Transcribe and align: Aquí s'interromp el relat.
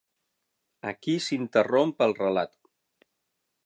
Aquí 0.93 1.15
s'interromp 1.27 1.95
el 2.09 2.19
relat. 2.25 2.59